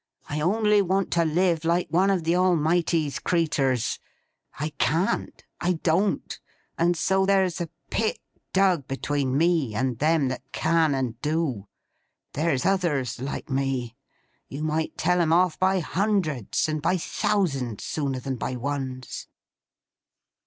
I 0.27 0.41
only 0.41 0.81
want 0.81 1.11
to 1.11 1.23
live 1.25 1.63
like 1.63 1.87
one 1.91 2.09
of 2.09 2.23
the 2.23 2.35
Almighty's 2.35 3.19
creeturs. 3.19 3.99
I 4.59 4.69
can't—I 4.79 5.73
don't—and 5.73 6.97
so 6.97 7.23
there's 7.27 7.61
a 7.61 7.69
pit 7.91 8.17
dug 8.51 8.87
between 8.87 9.37
me, 9.37 9.75
and 9.75 9.99
them 9.99 10.29
that 10.29 10.41
can 10.51 10.95
and 10.95 11.21
do. 11.21 11.67
There's 12.33 12.65
others 12.65 13.21
like 13.21 13.51
me. 13.51 13.95
You 14.47 14.63
might 14.63 14.97
tell 14.97 15.21
'em 15.21 15.31
off 15.31 15.59
by 15.59 15.81
hundreds 15.81 16.67
and 16.67 16.81
by 16.81 16.97
thousands, 16.97 17.83
sooner 17.83 18.19
than 18.19 18.37
by 18.37 18.55
ones. 18.55 19.27